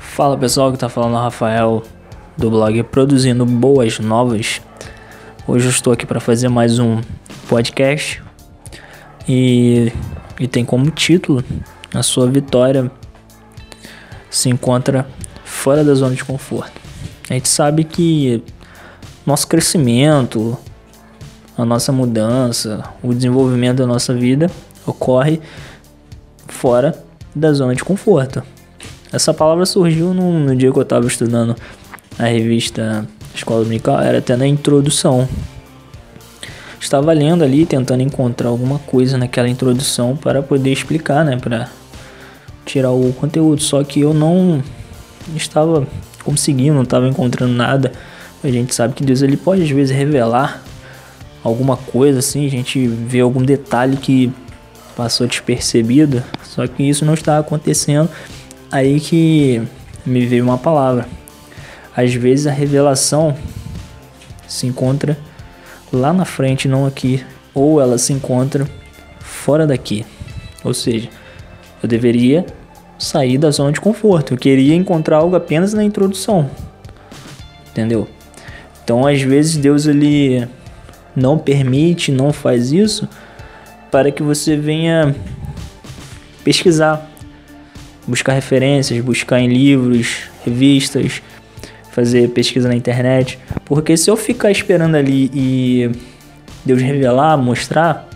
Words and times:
Fala 0.00 0.36
pessoal, 0.36 0.72
que 0.72 0.78
tá 0.78 0.88
falando 0.88 1.14
é 1.14 1.18
o 1.18 1.22
Rafael 1.22 1.82
do 2.36 2.50
blog 2.50 2.82
Produzindo 2.82 3.46
Boas 3.46 4.00
Novas. 4.00 4.60
Hoje 5.46 5.66
eu 5.66 5.70
estou 5.70 5.92
aqui 5.92 6.04
para 6.04 6.18
fazer 6.18 6.48
mais 6.48 6.80
um 6.80 7.00
podcast 7.48 8.20
e, 9.28 9.92
e 10.40 10.48
tem 10.48 10.64
como 10.64 10.90
título 10.90 11.44
A 11.94 12.02
sua 12.02 12.26
vitória 12.26 12.90
se 14.28 14.48
encontra 14.48 15.06
fora 15.44 15.84
da 15.84 15.94
zona 15.94 16.16
de 16.16 16.24
conforto. 16.24 16.80
A 17.30 17.34
gente 17.34 17.48
sabe 17.48 17.84
que 17.84 18.42
nosso 19.24 19.46
crescimento, 19.46 20.58
a 21.58 21.64
nossa 21.64 21.90
mudança, 21.90 22.84
o 23.02 23.12
desenvolvimento 23.12 23.78
da 23.78 23.86
nossa 23.86 24.14
vida 24.14 24.48
ocorre 24.86 25.40
fora 26.46 26.94
da 27.34 27.52
zona 27.52 27.74
de 27.74 27.82
conforto. 27.82 28.44
Essa 29.12 29.34
palavra 29.34 29.66
surgiu 29.66 30.14
no, 30.14 30.38
no 30.38 30.54
dia 30.54 30.70
que 30.70 30.78
eu 30.78 30.82
estava 30.82 31.04
estudando 31.06 31.56
a 32.16 32.26
revista 32.26 33.04
Escola 33.34 33.64
Dominical, 33.64 34.00
era 34.00 34.18
até 34.18 34.36
na 34.36 34.46
introdução. 34.46 35.28
Estava 36.80 37.12
lendo 37.12 37.42
ali, 37.42 37.66
tentando 37.66 38.02
encontrar 38.02 38.50
alguma 38.50 38.78
coisa 38.78 39.18
naquela 39.18 39.48
introdução 39.48 40.16
para 40.16 40.40
poder 40.40 40.70
explicar, 40.70 41.24
né, 41.24 41.36
para 41.36 41.68
tirar 42.64 42.92
o 42.92 43.12
conteúdo. 43.14 43.60
Só 43.60 43.82
que 43.82 44.00
eu 44.00 44.14
não 44.14 44.62
estava 45.34 45.84
conseguindo, 46.22 46.74
não 46.74 46.82
estava 46.82 47.08
encontrando 47.08 47.52
nada. 47.52 47.90
A 48.44 48.48
gente 48.48 48.72
sabe 48.72 48.94
que 48.94 49.02
Deus 49.02 49.22
ele 49.22 49.36
pode 49.36 49.62
às 49.62 49.70
vezes 49.70 49.96
revelar 49.96 50.62
alguma 51.42 51.76
coisa 51.76 52.18
assim, 52.18 52.46
a 52.46 52.50
gente 52.50 52.86
vê 52.86 53.20
algum 53.20 53.42
detalhe 53.42 53.96
que 53.96 54.32
passou 54.96 55.26
despercebido, 55.26 56.22
só 56.42 56.66
que 56.66 56.82
isso 56.82 57.04
não 57.04 57.14
está 57.14 57.38
acontecendo 57.38 58.08
aí 58.70 59.00
que 59.00 59.62
me 60.04 60.26
veio 60.26 60.44
uma 60.44 60.58
palavra. 60.58 61.06
Às 61.96 62.14
vezes 62.14 62.46
a 62.46 62.52
revelação 62.52 63.36
se 64.46 64.66
encontra 64.66 65.18
lá 65.92 66.12
na 66.12 66.24
frente, 66.24 66.68
não 66.68 66.86
aqui, 66.86 67.24
ou 67.54 67.80
ela 67.80 67.98
se 67.98 68.12
encontra 68.12 68.68
fora 69.20 69.66
daqui. 69.66 70.04
Ou 70.64 70.74
seja, 70.74 71.08
eu 71.82 71.88
deveria 71.88 72.44
sair 72.98 73.38
da 73.38 73.50
zona 73.50 73.72
de 73.72 73.80
conforto. 73.80 74.34
Eu 74.34 74.38
queria 74.38 74.74
encontrar 74.74 75.18
algo 75.18 75.36
apenas 75.36 75.72
na 75.72 75.84
introdução. 75.84 76.50
Entendeu? 77.70 78.08
Então, 78.82 79.06
às 79.06 79.20
vezes 79.22 79.56
Deus 79.56 79.86
ele 79.86 80.48
não 81.18 81.36
permite, 81.36 82.12
não 82.12 82.32
faz 82.32 82.72
isso 82.72 83.08
para 83.90 84.10
que 84.10 84.22
você 84.22 84.56
venha 84.56 85.14
pesquisar, 86.44 87.10
buscar 88.06 88.32
referências, 88.32 89.02
buscar 89.04 89.40
em 89.40 89.48
livros, 89.48 90.22
revistas, 90.44 91.22
fazer 91.90 92.30
pesquisa 92.30 92.68
na 92.68 92.74
internet. 92.74 93.38
Porque 93.64 93.96
se 93.96 94.10
eu 94.10 94.16
ficar 94.16 94.50
esperando 94.50 94.94
ali 94.94 95.30
e 95.34 95.90
Deus 96.64 96.80
revelar, 96.80 97.36
mostrar, 97.36 98.08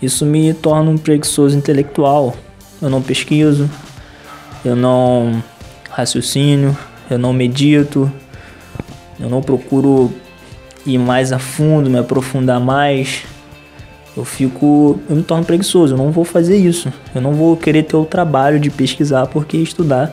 isso 0.00 0.24
me 0.24 0.54
torna 0.54 0.90
um 0.90 0.98
preguiçoso 0.98 1.56
intelectual. 1.56 2.36
Eu 2.80 2.88
não 2.88 3.02
pesquiso, 3.02 3.68
eu 4.64 4.76
não 4.76 5.42
raciocínio, 5.90 6.76
eu 7.10 7.18
não 7.18 7.32
medito, 7.32 8.10
eu 9.18 9.28
não 9.28 9.42
procuro 9.42 10.12
ir 10.86 10.98
mais 10.98 11.32
a 11.32 11.38
fundo, 11.38 11.90
me 11.90 11.98
aprofundar 11.98 12.60
mais 12.60 13.24
eu 14.18 14.24
fico, 14.24 14.98
eu 15.08 15.14
me 15.14 15.22
torno 15.22 15.44
preguiçoso, 15.44 15.94
eu 15.94 15.98
não 15.98 16.10
vou 16.10 16.24
fazer 16.24 16.56
isso. 16.56 16.92
Eu 17.14 17.20
não 17.20 17.34
vou 17.34 17.56
querer 17.56 17.84
ter 17.84 17.96
o 17.96 18.04
trabalho 18.04 18.58
de 18.58 18.68
pesquisar 18.68 19.28
porque 19.28 19.56
estudar 19.56 20.12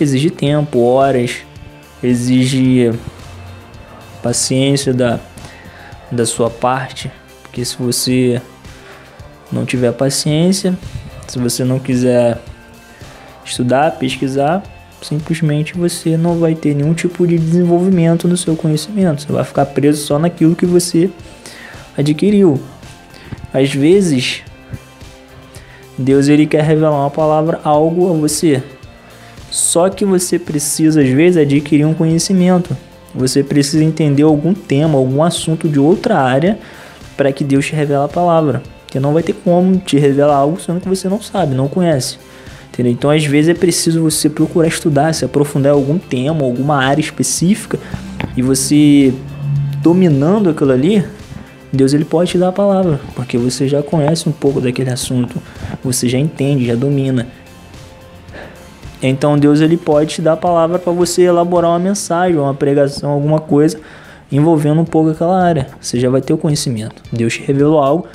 exige 0.00 0.28
tempo, 0.28 0.80
horas, 0.80 1.36
exige 2.02 2.92
paciência 4.20 4.92
da, 4.92 5.20
da 6.10 6.26
sua 6.26 6.50
parte, 6.50 7.12
porque 7.42 7.64
se 7.64 7.76
você 7.76 8.42
não 9.52 9.64
tiver 9.64 9.92
paciência, 9.92 10.76
se 11.28 11.38
você 11.38 11.62
não 11.62 11.78
quiser 11.78 12.40
estudar, 13.44 13.92
pesquisar, 13.92 14.64
simplesmente 15.02 15.74
você 15.74 16.16
não 16.16 16.38
vai 16.38 16.54
ter 16.54 16.74
nenhum 16.74 16.94
tipo 16.94 17.26
de 17.26 17.38
desenvolvimento 17.38 18.26
no 18.28 18.36
seu 18.36 18.56
conhecimento. 18.56 19.22
Você 19.22 19.32
vai 19.32 19.44
ficar 19.44 19.66
preso 19.66 20.04
só 20.04 20.18
naquilo 20.18 20.56
que 20.56 20.66
você 20.66 21.10
adquiriu. 21.96 22.60
Às 23.52 23.72
vezes, 23.72 24.42
Deus 25.98 26.28
ele 26.28 26.46
quer 26.46 26.62
revelar 26.62 26.92
uma 26.92 27.10
palavra, 27.10 27.60
algo 27.62 28.10
a 28.10 28.12
você. 28.12 28.62
Só 29.50 29.90
que 29.90 30.04
você 30.04 30.38
precisa 30.38 31.02
às 31.02 31.08
vezes 31.08 31.36
adquirir 31.36 31.84
um 31.84 31.92
conhecimento. 31.92 32.74
Você 33.14 33.42
precisa 33.42 33.84
entender 33.84 34.22
algum 34.22 34.54
tema, 34.54 34.96
algum 34.96 35.22
assunto 35.22 35.68
de 35.68 35.78
outra 35.78 36.18
área 36.18 36.58
para 37.16 37.30
que 37.30 37.44
Deus 37.44 37.66
te 37.66 37.74
revele 37.74 38.02
a 38.02 38.08
palavra. 38.08 38.62
Porque 38.86 38.98
não 38.98 39.12
vai 39.12 39.22
ter 39.22 39.34
como 39.34 39.76
te 39.76 39.98
revelar 39.98 40.36
algo 40.36 40.60
sendo 40.60 40.80
que 40.80 40.88
você 40.88 41.08
não 41.08 41.20
sabe, 41.20 41.54
não 41.54 41.68
conhece. 41.68 42.18
Entendeu? 42.72 42.90
Então, 42.90 43.10
às 43.10 43.24
vezes 43.24 43.50
é 43.50 43.54
preciso 43.54 44.00
você 44.00 44.30
procurar 44.30 44.66
estudar, 44.66 45.12
se 45.12 45.26
aprofundar 45.26 45.72
em 45.72 45.76
algum 45.76 45.98
tema, 45.98 46.42
alguma 46.42 46.82
área 46.82 47.02
específica 47.02 47.78
e 48.34 48.40
você 48.40 49.12
dominando 49.82 50.48
aquilo 50.48 50.72
ali, 50.72 51.04
Deus 51.70 51.92
ele 51.92 52.04
pode 52.04 52.30
te 52.30 52.38
dar 52.38 52.48
a 52.48 52.52
palavra, 52.52 52.98
porque 53.14 53.36
você 53.36 53.68
já 53.68 53.82
conhece 53.82 54.26
um 54.26 54.32
pouco 54.32 54.58
daquele 54.58 54.88
assunto, 54.88 55.40
você 55.84 56.08
já 56.08 56.18
entende, 56.18 56.64
já 56.64 56.74
domina. 56.74 57.26
Então 59.02 59.36
Deus 59.36 59.60
ele 59.60 59.76
pode 59.76 60.14
te 60.14 60.22
dar 60.22 60.32
a 60.34 60.36
palavra 60.36 60.78
para 60.78 60.92
você 60.92 61.22
elaborar 61.22 61.72
uma 61.72 61.78
mensagem, 61.78 62.38
uma 62.38 62.54
pregação, 62.54 63.10
alguma 63.10 63.38
coisa 63.38 63.78
envolvendo 64.30 64.80
um 64.80 64.84
pouco 64.84 65.10
aquela 65.10 65.42
área. 65.42 65.66
Você 65.78 66.00
já 66.00 66.08
vai 66.08 66.22
ter 66.22 66.32
o 66.32 66.38
conhecimento. 66.38 67.02
Deus 67.12 67.34
te 67.34 67.42
revelou 67.42 67.82
algo 67.82 68.06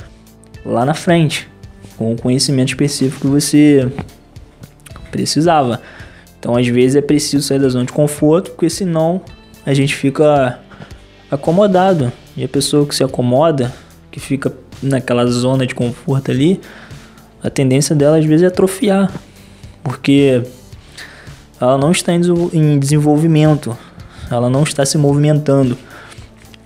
lá 0.64 0.84
na 0.84 0.94
frente, 0.94 1.48
com 1.96 2.12
o 2.12 2.16
conhecimento 2.16 2.70
específico 2.70 3.20
que 3.20 3.26
você 3.28 3.88
precisava. 5.08 5.80
Então, 6.38 6.56
às 6.56 6.66
vezes 6.66 6.96
é 6.96 7.00
preciso 7.00 7.46
sair 7.46 7.58
da 7.58 7.68
zona 7.68 7.84
de 7.84 7.92
conforto, 7.92 8.50
porque 8.52 8.70
senão 8.70 9.20
a 9.66 9.74
gente 9.74 9.94
fica 9.94 10.58
acomodado. 11.30 12.12
E 12.36 12.44
a 12.44 12.48
pessoa 12.48 12.86
que 12.86 12.94
se 12.94 13.02
acomoda, 13.02 13.72
que 14.10 14.20
fica 14.20 14.52
naquela 14.82 15.26
zona 15.26 15.66
de 15.66 15.74
conforto 15.74 16.30
ali, 16.30 16.60
a 17.42 17.50
tendência 17.50 17.94
dela 17.94 18.18
às 18.18 18.24
vezes 18.24 18.44
é 18.44 18.46
atrofiar, 18.46 19.12
porque 19.82 20.42
ela 21.60 21.76
não 21.76 21.90
está 21.90 22.12
em 22.14 22.78
desenvolvimento, 22.78 23.76
ela 24.30 24.48
não 24.48 24.62
está 24.62 24.86
se 24.86 24.96
movimentando. 24.96 25.76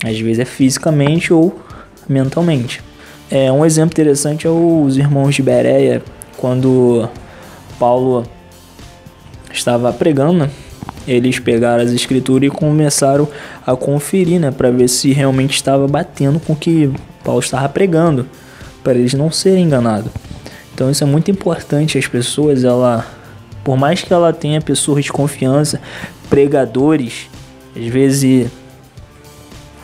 Às 0.04 0.19
vezes 0.19 0.41
é 0.41 0.44
fisicamente 0.44 1.32
ou 1.32 1.58
mentalmente. 2.08 2.82
É, 3.31 3.50
um 3.50 3.64
exemplo 3.64 3.92
interessante 3.94 4.47
é 4.47 4.50
os 4.50 4.97
irmãos 4.98 5.34
de 5.34 5.42
Bereia, 5.42 6.02
quando 6.36 7.08
Paulo 7.78 8.24
estava 9.52 9.92
pregando, 9.92 10.48
eles 11.06 11.38
pegaram 11.38 11.82
as 11.82 11.90
escrituras 11.90 12.48
e 12.48 12.50
começaram 12.50 13.28
a 13.66 13.74
conferir, 13.76 14.40
né, 14.40 14.50
para 14.50 14.70
ver 14.70 14.88
se 14.88 15.12
realmente 15.12 15.54
estava 15.54 15.86
batendo 15.86 16.40
com 16.40 16.52
o 16.52 16.56
que 16.56 16.90
Paulo 17.24 17.40
estava 17.40 17.68
pregando, 17.68 18.28
para 18.82 18.94
eles 18.94 19.14
não 19.14 19.30
serem 19.30 19.64
enganados. 19.64 20.10
Então 20.74 20.90
isso 20.90 21.04
é 21.04 21.06
muito 21.06 21.30
importante. 21.30 21.98
As 21.98 22.06
pessoas, 22.06 22.64
ela, 22.64 23.06
por 23.62 23.76
mais 23.76 24.02
que 24.02 24.12
ela 24.12 24.32
tenha 24.32 24.60
pessoas 24.60 25.04
de 25.04 25.12
confiança, 25.12 25.80
pregadores, 26.28 27.28
às 27.76 27.86
vezes 27.86 28.50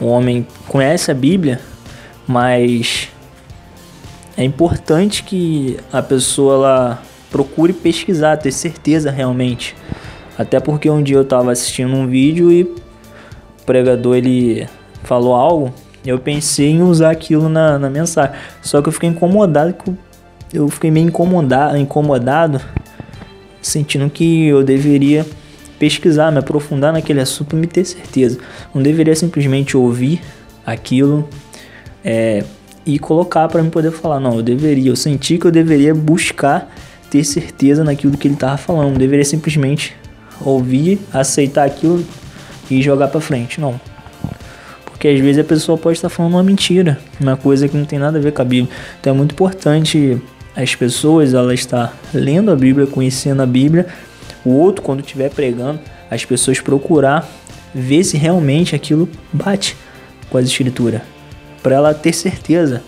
o 0.00 0.06
homem 0.06 0.47
conhece 0.69 1.10
a 1.10 1.15
Bíblia, 1.15 1.60
mas 2.26 3.09
é 4.37 4.44
importante 4.44 5.23
que 5.23 5.79
a 5.93 6.00
pessoa 6.02 6.55
ela 6.55 7.02
procure 7.31 7.73
pesquisar, 7.73 8.37
ter 8.37 8.53
certeza 8.53 9.11
realmente 9.11 9.75
até 10.39 10.61
porque 10.61 10.89
um 10.89 11.03
dia 11.03 11.17
eu 11.17 11.25
tava 11.25 11.51
assistindo 11.51 11.93
um 11.93 12.07
vídeo 12.07 12.53
e 12.53 12.63
o 12.63 12.77
pregador 13.67 14.17
ele 14.17 14.69
falou 15.03 15.35
algo, 15.35 15.75
eu 16.07 16.17
pensei 16.21 16.71
em 16.71 16.81
usar 16.81 17.11
aquilo 17.11 17.49
na, 17.49 17.77
na 17.77 17.91
mensagem. 17.91 18.37
Só 18.63 18.81
que 18.81 18.89
eu 18.89 18.93
fiquei 18.93 19.09
incomodado, 19.09 19.75
eu 20.55 20.69
fiquei 20.69 20.93
meio 20.93 21.09
incomodado, 21.09 21.77
incomodado, 21.77 22.61
sentindo 23.61 24.09
que 24.09 24.47
eu 24.47 24.63
deveria 24.63 25.27
pesquisar, 25.77 26.31
me 26.31 26.39
aprofundar 26.39 26.93
naquele 26.93 27.21
assunto 27.21 27.57
e 27.57 27.59
me 27.59 27.67
ter 27.67 27.85
certeza. 27.85 28.39
Não 28.73 28.81
deveria 28.81 29.17
simplesmente 29.17 29.77
ouvir 29.77 30.21
aquilo 30.65 31.29
é, 32.05 32.45
e 32.87 32.97
colocar 32.97 33.49
para 33.49 33.61
me 33.61 33.71
poder 33.71 33.91
falar. 33.91 34.21
Não, 34.21 34.37
eu 34.37 34.43
deveria, 34.43 34.93
eu 34.93 34.97
senti 34.97 35.37
que 35.37 35.49
eu 35.49 35.51
deveria 35.51 35.93
buscar 35.93 36.73
ter 37.10 37.25
certeza 37.25 37.84
naquilo 37.84 38.16
que 38.16 38.28
ele 38.28 38.34
estava 38.34 38.56
falando. 38.56 38.90
Não 38.90 38.99
deveria 38.99 39.25
simplesmente 39.25 39.94
ouvir, 40.40 41.00
aceitar 41.12 41.64
aquilo 41.64 42.05
e 42.70 42.82
jogar 42.82 43.08
para 43.08 43.20
frente. 43.20 43.60
Não. 43.60 43.81
Porque 44.84 45.08
às 45.08 45.20
vezes 45.20 45.38
a 45.38 45.44
pessoa 45.44 45.78
pode 45.78 45.96
estar 45.96 46.08
falando 46.08 46.34
uma 46.34 46.43
mentira, 46.43 46.99
uma 47.20 47.37
coisa 47.37 47.69
que 47.69 47.76
não 47.76 47.84
tem 47.84 47.99
nada 47.99 48.19
a 48.19 48.20
ver 48.20 48.32
com 48.32 48.43
a 48.43 48.44
Bíblia. 48.44 48.75
Então 49.00 49.14
é 49.14 49.16
muito 49.16 49.32
importante 49.32 50.20
as 50.56 50.75
pessoas 50.75 51.34
ela 51.34 51.55
estar 51.55 51.96
lendo 52.12 52.50
a 52.50 52.56
Bíblia, 52.56 52.87
conhecendo 52.87 53.43
a 53.43 53.46
Bíblia. 53.46 53.87
O 54.44 54.50
outro 54.50 54.82
quando 54.82 55.00
estiver 55.00 55.31
pregando, 55.31 55.78
as 56.10 56.25
pessoas 56.25 56.60
procurar 56.60 57.28
ver 57.75 58.02
se 58.02 58.16
realmente 58.16 58.75
aquilo 58.75 59.08
bate 59.32 59.76
com 60.31 60.38
as 60.38 60.46
escrituras, 60.46 61.00
para 61.62 61.76
ela 61.76 61.94
ter 61.94 62.12
certeza. 62.12 62.82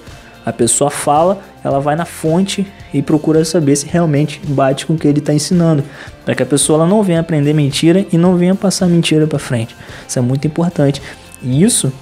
A 0.45 0.53
pessoa 0.53 0.91
fala, 0.91 1.39
ela 1.63 1.81
vai 1.81 1.95
na 1.95 2.05
fonte 2.05 2.67
e 2.93 3.03
procura 3.03 3.45
saber 3.45 3.77
se 3.77 3.87
realmente 3.87 4.41
bate 4.49 4.87
com 4.87 4.95
o 4.95 4.99
que 4.99 5.07
ele 5.07 5.19
está 5.19 5.33
ensinando, 5.33 5.85
para 6.25 6.35
que 6.35 6.43
a 6.43 6.47
pessoa 6.47 6.79
ela 6.79 6.89
não 6.89 7.03
venha 7.03 7.21
aprender 7.21 7.53
mentira 7.53 8.07
e 8.11 8.17
não 8.17 8.37
venha 8.37 8.55
passar 8.55 8.87
mentira 8.87 9.27
para 9.27 9.39
frente. 9.39 9.77
Isso 10.09 10.19
é 10.19 10.23
muito 10.23 10.47
importante. 10.47 11.03
E 11.43 11.63
isso, 11.63 11.93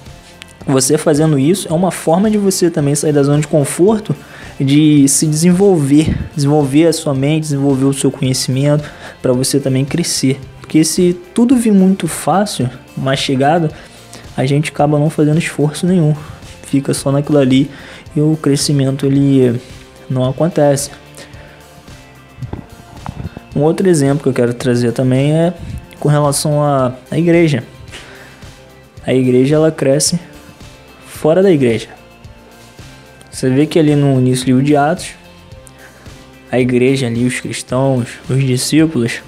você 0.65 0.97
fazendo 0.97 1.37
isso, 1.37 1.67
é 1.69 1.73
uma 1.73 1.91
forma 1.91 2.29
de 2.29 2.37
você 2.37 2.69
também 2.69 2.95
sair 2.95 3.13
da 3.13 3.23
zona 3.23 3.41
de 3.41 3.47
conforto, 3.47 4.15
de 4.59 5.07
se 5.07 5.25
desenvolver, 5.25 6.17
desenvolver 6.35 6.87
a 6.87 6.93
sua 6.93 7.13
mente, 7.13 7.43
desenvolver 7.43 7.85
o 7.85 7.93
seu 7.93 8.11
conhecimento, 8.11 8.89
para 9.21 9.33
você 9.33 9.59
também 9.59 9.85
crescer. 9.85 10.39
Porque 10.59 10.83
se 10.83 11.17
tudo 11.33 11.55
vir 11.55 11.73
muito 11.73 12.07
fácil, 12.07 12.69
mais 12.95 13.25
a 14.37 14.45
gente 14.45 14.69
acaba 14.69 14.99
não 14.99 15.09
fazendo 15.09 15.37
esforço 15.37 15.85
nenhum. 15.85 16.15
Fica 16.63 16.93
só 16.93 17.11
naquilo 17.11 17.39
ali 17.39 17.69
e 18.19 18.21
o 18.21 18.35
crescimento 18.35 19.05
ele 19.05 19.59
não 20.09 20.29
acontece. 20.29 20.91
Um 23.55 23.61
outro 23.61 23.87
exemplo 23.87 24.21
que 24.21 24.29
eu 24.29 24.33
quero 24.33 24.53
trazer 24.53 24.91
também 24.91 25.33
é 25.33 25.53
com 25.99 26.09
relação 26.09 26.61
à, 26.61 26.93
à 27.09 27.17
igreja. 27.17 27.63
A 29.05 29.13
igreja 29.13 29.55
ela 29.55 29.71
cresce 29.71 30.19
fora 31.07 31.41
da 31.41 31.49
igreja. 31.49 31.87
Você 33.31 33.49
vê 33.49 33.65
que 33.65 33.79
ali 33.79 33.95
no 33.95 34.19
início 34.19 34.45
do 34.45 34.47
livro 34.49 34.63
de 34.63 34.75
Atos, 34.75 35.11
a 36.51 36.59
igreja 36.59 37.07
ali, 37.07 37.25
os 37.25 37.39
cristãos, 37.39 38.09
os 38.29 38.43
discípulos, 38.43 39.21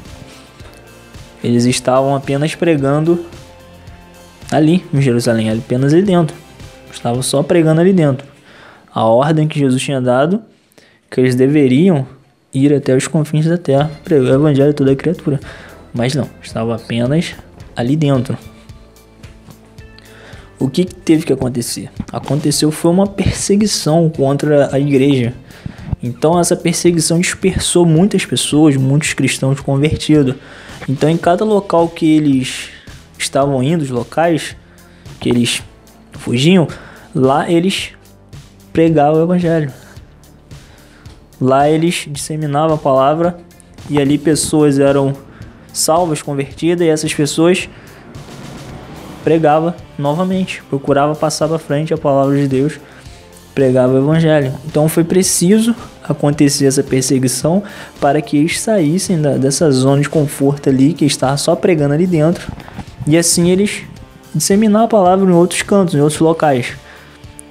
eles 1.44 1.66
estavam 1.66 2.16
apenas 2.16 2.56
pregando 2.56 3.26
ali 4.52 4.86
em 4.94 5.02
Jerusalém, 5.02 5.50
apenas 5.50 5.94
ali 5.94 6.04
dentro. 6.04 6.36
Estavam 6.92 7.22
só 7.22 7.42
pregando 7.42 7.82
ali 7.82 7.94
dentro 7.94 8.32
a 8.94 9.06
ordem 9.06 9.48
que 9.48 9.60
Jesus 9.60 9.82
tinha 9.82 10.02
dado, 10.02 10.42
que 11.10 11.20
eles 11.20 11.36
deveriam 11.36 12.06
ir 12.54 12.74
até 12.74 12.96
os 12.96 13.08
confins 13.08 13.46
da 13.46 13.58
terra, 13.58 13.90
pregar 14.04 14.34
o 14.34 14.42
evangelho 14.42 14.72
a 14.72 14.74
toda 14.74 14.92
a 14.92 14.96
criatura. 14.96 15.40
Mas 15.94 16.16
não, 16.16 16.30
estava 16.42 16.76
apenas 16.76 17.36
ali 17.76 17.96
dentro. 17.96 18.38
O 20.60 20.70
que 20.70 20.86
teve 20.86 21.26
que 21.26 21.34
acontecer? 21.34 21.90
Aconteceu 22.12 22.72
foi 22.72 22.92
uma 22.92 23.08
perseguição 23.08 24.10
contra 24.10 24.74
a 24.74 24.80
igreja. 24.80 25.34
Então 26.04 26.40
essa 26.40 26.56
perseguição 26.56 27.20
dispersou 27.20 27.86
muitas 27.86 28.26
pessoas, 28.26 28.76
muitos 28.76 29.14
cristãos 29.14 29.60
convertidos. 29.60 30.36
Então 30.88 31.10
em 31.10 31.18
cada 31.18 31.44
local 31.44 31.88
que 31.90 32.16
eles 32.16 32.70
estavam 33.18 33.62
indo, 33.64 33.82
os 33.82 33.90
locais 33.90 34.56
que 35.20 35.30
eles 35.30 35.64
fugiam, 36.14 36.68
lá 37.14 37.50
eles 37.50 37.94
pregar 38.72 39.14
o 39.14 39.22
evangelho. 39.22 39.72
Lá 41.40 41.70
eles 41.70 42.06
disseminavam 42.08 42.76
a 42.76 42.78
palavra 42.78 43.38
e 43.90 44.00
ali 44.00 44.18
pessoas 44.18 44.80
eram 44.80 45.14
salvas, 45.74 46.22
convertidas 46.22 46.86
e 46.86 46.90
essas 46.90 47.14
pessoas 47.14 47.68
pregava 49.24 49.76
novamente, 49.98 50.64
procurava 50.70 51.16
passar 51.16 51.48
para 51.48 51.60
frente 51.60 51.94
a 51.94 51.98
palavra 51.98 52.36
de 52.36 52.48
Deus, 52.48 52.80
pregava 53.54 53.94
o 53.94 53.98
evangelho. 53.98 54.54
Então 54.66 54.88
foi 54.88 55.04
preciso 55.04 55.76
acontecer 56.04 56.66
essa 56.66 56.84
perseguição 56.84 57.64
para 58.00 58.22
que 58.22 58.38
eles 58.38 58.60
saíssem 58.60 59.22
da, 59.22 59.38
dessa 59.38 59.72
zona 59.72 60.02
de 60.02 60.10
conforto 60.10 60.70
ali 60.70 60.94
que 60.94 61.06
estava 61.06 61.38
só 61.38 61.56
pregando 61.56 61.94
ali 61.94 62.08
dentro 62.08 62.52
e 63.08 63.18
assim 63.18 63.50
eles 63.50 63.84
disseminar 64.34 64.84
a 64.84 64.88
palavra 64.88 65.30
em 65.30 65.34
outros 65.34 65.62
cantos, 65.62 65.96
em 65.96 66.02
outros 66.02 66.20
locais. 66.20 66.74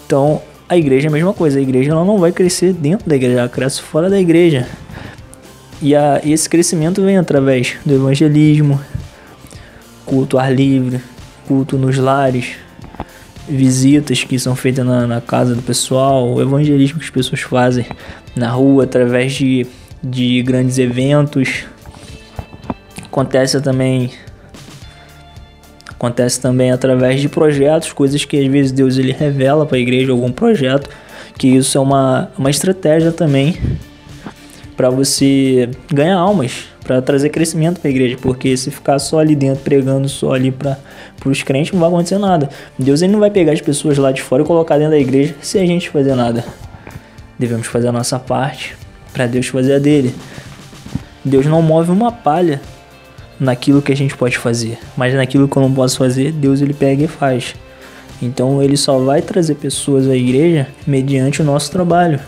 Então 0.07 0.43
a 0.71 0.77
igreja 0.77 1.09
é 1.09 1.11
a 1.11 1.13
mesma 1.13 1.35
coisa, 1.35 1.59
a 1.59 1.63
igreja 1.63 1.91
ela 1.91 2.05
não 2.05 2.17
vai 2.17 2.31
crescer 2.31 2.73
dentro 2.73 3.09
da 3.09 3.17
igreja, 3.17 3.41
ela 3.41 3.49
cresce 3.49 3.83
fora 3.83 4.09
da 4.09 4.21
igreja. 4.21 4.69
E 5.83 5.97
a, 5.97 6.21
esse 6.25 6.49
crescimento 6.49 7.03
vem 7.03 7.17
através 7.17 7.77
do 7.85 7.93
evangelismo, 7.93 8.81
culto 10.07 10.39
ar 10.39 10.55
livre, 10.55 11.01
culto 11.49 11.77
nos 11.77 11.99
lares, 11.99 12.53
visitas 13.49 14.23
que 14.23 14.39
são 14.39 14.55
feitas 14.55 14.87
na, 14.87 15.09
na 15.09 15.21
casa 15.21 15.57
do 15.57 15.63
pessoal, 15.63 16.35
o 16.35 16.41
evangelismo 16.41 17.01
que 17.01 17.05
as 17.05 17.11
pessoas 17.11 17.41
fazem 17.41 17.85
na 18.37 18.49
rua 18.49 18.85
através 18.85 19.33
de, 19.33 19.67
de 20.01 20.41
grandes 20.41 20.79
eventos. 20.79 21.65
Acontece 23.05 23.61
também 23.61 24.13
Acontece 26.01 26.41
também 26.41 26.71
através 26.73 27.21
de 27.21 27.29
projetos, 27.29 27.93
coisas 27.93 28.25
que 28.25 28.41
às 28.41 28.47
vezes 28.51 28.73
Deus 28.73 28.97
ele 28.97 29.13
revela 29.13 29.67
para 29.67 29.77
a 29.77 29.81
igreja 29.81 30.11
algum 30.11 30.33
projeto, 30.33 30.89
que 31.37 31.47
isso 31.47 31.77
é 31.77 31.81
uma, 31.83 32.31
uma 32.39 32.49
estratégia 32.49 33.13
também 33.13 33.55
para 34.75 34.89
você 34.89 35.69
ganhar 35.93 36.17
almas, 36.17 36.65
para 36.83 37.03
trazer 37.03 37.29
crescimento 37.29 37.81
para 37.81 37.89
a 37.89 37.91
igreja, 37.91 38.17
porque 38.19 38.57
se 38.57 38.71
ficar 38.71 38.99
só 38.99 39.19
ali 39.19 39.37
dentro 39.37 39.63
pregando 39.63 40.09
só 40.09 40.33
ali 40.33 40.51
para 40.51 40.79
os 41.27 41.43
crentes 41.43 41.71
não 41.71 41.81
vai 41.81 41.91
acontecer 41.91 42.17
nada. 42.17 42.49
Deus 42.79 43.03
ele 43.03 43.13
não 43.13 43.21
vai 43.21 43.31
pegar 43.31 43.53
as 43.53 43.61
pessoas 43.61 43.99
lá 43.99 44.11
de 44.11 44.23
fora 44.23 44.43
e 44.43 44.47
colocar 44.47 44.79
dentro 44.79 44.93
da 44.93 44.99
igreja 44.99 45.35
sem 45.43 45.63
a 45.63 45.67
gente 45.67 45.91
fazer 45.91 46.15
nada. 46.15 46.43
Devemos 47.39 47.67
fazer 47.67 47.89
a 47.89 47.93
nossa 47.93 48.19
parte 48.19 48.75
para 49.13 49.27
Deus 49.27 49.49
fazer 49.49 49.75
a 49.75 49.79
dele. 49.79 50.15
Deus 51.23 51.45
não 51.45 51.61
move 51.61 51.91
uma 51.91 52.11
palha 52.11 52.59
naquilo 53.41 53.81
que 53.81 53.91
a 53.91 53.97
gente 53.97 54.15
pode 54.15 54.37
fazer, 54.37 54.79
mas 54.97 55.15
naquilo 55.15 55.49
que 55.49 55.57
eu 55.57 55.63
não 55.63 55.73
posso 55.73 55.97
fazer, 55.97 56.31
Deus 56.31 56.61
ele 56.61 56.75
pega 56.75 57.05
e 57.05 57.09
faz. 57.09 57.55
Então 58.23 58.63
ele 58.63 58.77
só 58.77 58.99
vai 58.99 59.23
trazer 59.23 59.55
pessoas 59.55 60.07
à 60.07 60.15
igreja 60.15 60.69
mediante 60.87 61.41
o 61.41 61.45
nosso 61.45 61.71
trabalho, 61.71 62.21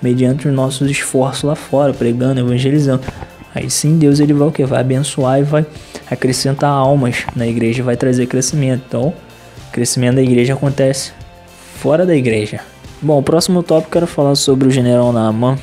mediante 0.00 0.46
os 0.46 0.54
nossos 0.54 0.88
esforços 0.88 1.42
lá 1.42 1.56
fora, 1.56 1.92
pregando, 1.92 2.40
evangelizando. 2.40 3.02
Aí 3.52 3.68
sim 3.68 3.98
Deus 3.98 4.20
ele 4.20 4.32
vai 4.32 4.46
o 4.46 4.52
que? 4.52 4.64
Vai 4.64 4.80
abençoar 4.80 5.40
e 5.40 5.42
vai 5.42 5.66
acrescentar 6.08 6.70
almas 6.70 7.24
na 7.34 7.46
igreja, 7.48 7.82
vai 7.82 7.96
trazer 7.96 8.26
crescimento. 8.26 8.84
Então, 8.86 9.12
crescimento 9.72 10.16
da 10.16 10.22
igreja 10.22 10.54
acontece 10.54 11.12
fora 11.74 12.06
da 12.06 12.14
igreja. 12.14 12.60
Bom, 13.02 13.18
o 13.18 13.22
próximo 13.22 13.62
tópico 13.62 13.90
quero 13.90 14.06
falar 14.06 14.36
sobre 14.36 14.68
o 14.68 14.70
general 14.70 15.12
Naaman. 15.12 15.58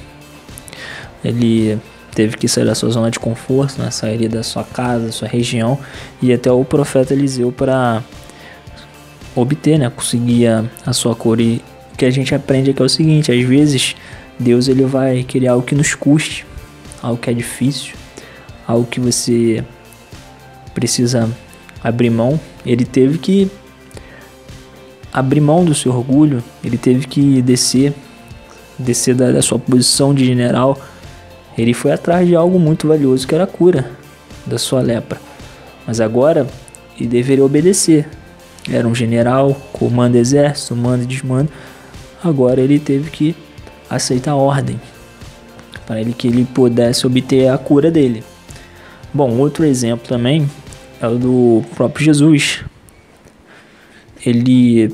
Ele 1.23 1.77
teve 2.17 2.35
que 2.35 2.47
sair 2.47 2.65
da 2.65 2.73
sua 2.73 2.89
zona 2.89 3.11
de 3.11 3.19
conforto, 3.19 3.79
né? 3.79 3.91
sair 3.91 4.27
da 4.27 4.41
sua 4.41 4.63
casa, 4.63 5.05
da 5.05 5.11
sua 5.11 5.27
região 5.27 5.77
e 6.19 6.33
até 6.33 6.51
o 6.51 6.65
profeta 6.65 7.13
Eliseu 7.13 7.51
para 7.51 8.03
obter, 9.35 9.77
né, 9.77 9.87
conseguir 9.87 10.47
a, 10.47 10.65
a 10.83 10.93
sua 10.93 11.13
cor. 11.13 11.39
E 11.39 11.61
o 11.93 11.95
que 11.95 12.05
a 12.05 12.09
gente 12.09 12.33
aprende 12.33 12.71
aqui 12.71 12.81
é 12.81 12.85
o 12.85 12.89
seguinte: 12.89 13.31
às 13.31 13.43
vezes 13.43 13.95
Deus 14.39 14.67
ele 14.67 14.83
vai 14.83 15.21
querer 15.21 15.49
algo 15.49 15.63
que 15.63 15.75
nos 15.75 15.93
custe, 15.93 16.43
algo 17.03 17.21
que 17.21 17.29
é 17.29 17.33
difícil, 17.33 17.93
algo 18.67 18.87
que 18.87 18.99
você 18.99 19.63
precisa 20.73 21.29
abrir 21.83 22.09
mão. 22.09 22.39
Ele 22.65 22.83
teve 22.83 23.19
que 23.19 23.47
abrir 25.13 25.39
mão 25.39 25.63
do 25.63 25.75
seu 25.75 25.91
orgulho, 25.91 26.43
ele 26.63 26.79
teve 26.79 27.05
que 27.05 27.43
descer, 27.43 27.93
descer 28.79 29.13
da, 29.13 29.31
da 29.31 29.41
sua 29.43 29.59
posição 29.59 30.15
de 30.15 30.25
general 30.25 30.81
ele 31.57 31.73
foi 31.73 31.91
atrás 31.91 32.27
de 32.27 32.35
algo 32.35 32.59
muito 32.59 32.87
valioso 32.87 33.27
que 33.27 33.33
era 33.33 33.45
a 33.45 33.47
cura 33.47 33.89
da 34.45 34.57
sua 34.57 34.81
lepra. 34.81 35.19
Mas 35.85 35.99
agora 35.99 36.47
ele 36.97 37.09
deveria 37.09 37.43
obedecer. 37.43 38.07
Era 38.69 38.87
um 38.87 38.93
general, 38.93 39.55
comando 39.71 40.15
exército, 40.17 40.75
manda 40.75 41.03
e 41.03 41.07
desmanda. 41.07 41.49
Agora 42.23 42.61
ele 42.61 42.79
teve 42.79 43.09
que 43.09 43.35
aceitar 43.89 44.31
a 44.31 44.35
ordem 44.35 44.79
para 45.85 46.01
ele 46.01 46.13
que 46.13 46.27
ele 46.27 46.43
pudesse 46.43 47.07
obter 47.07 47.47
a 47.47 47.57
cura 47.57 47.89
dele. 47.89 48.23
Bom, 49.13 49.37
outro 49.37 49.63
exemplo 49.63 50.05
também 50.05 50.49
é 51.01 51.07
o 51.07 51.15
do 51.17 51.63
próprio 51.75 52.05
Jesus. 52.05 52.65
Ele 54.25 54.93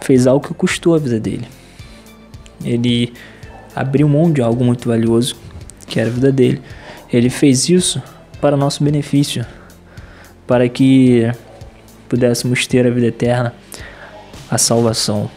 fez 0.00 0.26
algo 0.26 0.48
que 0.48 0.54
custou 0.54 0.94
a 0.94 0.98
vida 0.98 1.20
dele. 1.20 1.46
Ele 2.64 3.12
abriu 3.76 4.08
mão 4.08 4.32
de 4.32 4.40
algo 4.40 4.64
muito 4.64 4.88
valioso, 4.88 5.36
que 5.86 6.00
era 6.00 6.08
a 6.08 6.12
vida 6.12 6.32
dele. 6.32 6.62
Ele 7.12 7.28
fez 7.28 7.68
isso 7.68 8.02
para 8.40 8.56
nosso 8.56 8.82
benefício, 8.82 9.44
para 10.46 10.66
que 10.66 11.30
pudéssemos 12.08 12.66
ter 12.66 12.86
a 12.86 12.90
vida 12.90 13.08
eterna, 13.08 13.52
a 14.50 14.56
salvação. 14.56 15.30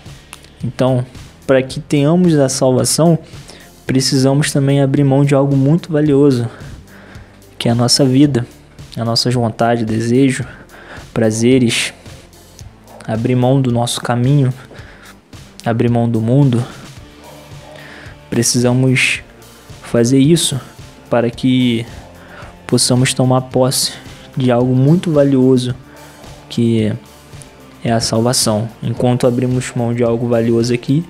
Então, 0.63 1.05
para 1.45 1.61
que 1.61 1.81
tenhamos 1.81 2.33
a 2.35 2.47
salvação, 2.47 3.19
precisamos 3.85 4.53
também 4.53 4.81
abrir 4.81 5.03
mão 5.03 5.25
de 5.25 5.35
algo 5.35 5.55
muito 5.55 5.91
valioso, 5.91 6.49
que 7.57 7.67
é 7.67 7.71
a 7.71 7.75
nossa 7.75 8.05
vida, 8.05 8.47
a 8.95 9.03
nossa 9.03 9.29
vontade, 9.31 9.83
desejo, 9.83 10.45
prazeres, 11.13 11.93
abrir 13.05 13.35
mão 13.35 13.61
do 13.61 13.71
nosso 13.71 13.99
caminho, 13.99 14.53
abrir 15.65 15.89
mão 15.89 16.07
do 16.07 16.21
mundo, 16.21 16.63
precisamos 18.39 19.21
fazer 19.81 20.17
isso 20.17 20.57
para 21.09 21.29
que 21.29 21.85
possamos 22.65 23.13
tomar 23.13 23.41
posse 23.41 23.91
de 24.37 24.49
algo 24.49 24.73
muito 24.73 25.11
valioso 25.11 25.75
que 26.47 26.93
é 27.83 27.91
a 27.91 27.99
salvação. 27.99 28.69
Enquanto 28.81 29.27
abrimos 29.27 29.73
mão 29.75 29.93
de 29.93 30.05
algo 30.05 30.29
valioso 30.29 30.73
aqui, 30.73 31.03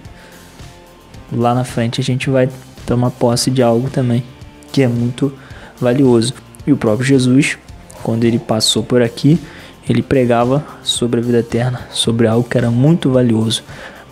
lá 1.32 1.54
na 1.54 1.64
frente 1.64 2.02
a 2.02 2.04
gente 2.04 2.32
vai 2.32 2.50
tomar 2.84 3.12
posse 3.12 3.52
de 3.52 3.62
algo 3.62 3.92
também 3.92 4.24
que 4.72 4.82
é 4.82 4.88
muito 4.88 5.32
valioso. 5.80 6.34
E 6.66 6.74
o 6.74 6.78
próprio 6.78 7.06
Jesus, 7.06 7.60
quando 8.02 8.24
ele 8.24 8.40
passou 8.40 8.82
por 8.82 9.04
aqui, 9.04 9.40
ele 9.88 10.02
pregava 10.02 10.66
sobre 10.82 11.20
a 11.20 11.24
vida 11.24 11.38
eterna, 11.42 11.82
sobre 11.92 12.26
algo 12.26 12.50
que 12.50 12.58
era 12.58 12.72
muito 12.72 13.12
valioso. 13.12 13.62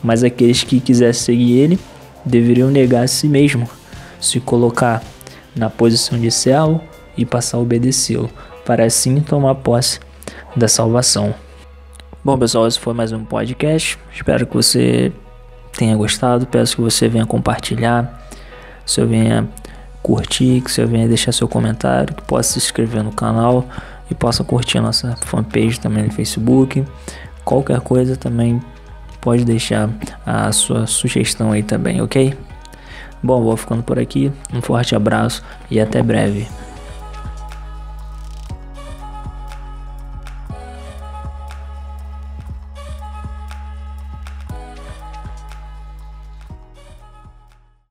Mas 0.03 0.23
aqueles 0.23 0.63
que 0.63 0.79
quisessem 0.79 1.35
seguir 1.35 1.57
ele 1.57 1.79
deveriam 2.27 2.69
negar 2.69 3.03
a 3.03 3.07
si 3.07 3.27
mesmo, 3.27 3.67
se 4.19 4.39
colocar 4.39 5.01
na 5.55 5.69
posição 5.69 6.19
de 6.19 6.29
servo 6.29 6.81
e 7.17 7.25
passar 7.25 7.57
a 7.57 7.61
obedecê-lo, 7.61 8.29
para 8.65 8.85
assim 8.85 9.19
tomar 9.21 9.55
posse 9.55 9.99
da 10.55 10.67
salvação. 10.67 11.33
Bom, 12.23 12.37
pessoal, 12.37 12.67
esse 12.67 12.79
foi 12.79 12.93
mais 12.93 13.11
um 13.11 13.23
podcast. 13.23 13.97
Espero 14.13 14.45
que 14.45 14.55
você 14.55 15.11
tenha 15.77 15.95
gostado. 15.95 16.45
Peço 16.45 16.75
que 16.75 16.81
você 16.81 17.07
venha 17.07 17.25
compartilhar, 17.25 18.27
que 18.85 18.91
você 18.91 19.05
venha 19.05 19.47
curtir, 20.03 20.61
que 20.61 20.71
você 20.71 20.85
venha 20.85 21.07
deixar 21.07 21.31
seu 21.31 21.47
comentário, 21.47 22.13
que 22.13 22.21
possa 22.23 22.53
se 22.53 22.59
inscrever 22.59 23.03
no 23.03 23.11
canal 23.11 23.65
e 24.11 24.15
possa 24.15 24.43
curtir 24.43 24.77
a 24.79 24.81
nossa 24.81 25.15
fanpage 25.25 25.79
também 25.79 26.03
no 26.03 26.11
Facebook. 26.11 26.85
Qualquer 27.45 27.79
coisa 27.79 28.17
também 28.17 28.61
pode 29.21 29.45
deixar 29.45 29.89
a 30.25 30.51
sua 30.51 30.87
sugestão 30.87 31.51
aí 31.51 31.63
também, 31.63 32.01
ok? 32.01 32.33
Bom, 33.21 33.43
vou 33.43 33.57
ficando 33.57 33.83
por 33.83 33.99
aqui. 33.99 34.31
Um 34.53 34.61
forte 34.61 34.95
abraço 34.95 35.43
e 35.69 35.79
até 35.79 36.01
breve. 36.01 36.47